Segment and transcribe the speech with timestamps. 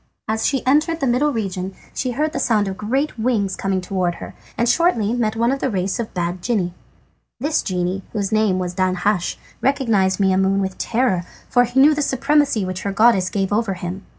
[0.27, 4.15] As she entered the middle region she heard the sound of great wings coming towards
[4.17, 6.73] her, and shortly met one of the race of bad genii.
[7.39, 12.65] This genie, whose name was Danhasch, recognised Maimoune with terror, for he knew the supremacy
[12.65, 14.03] which her goodness gave her over him.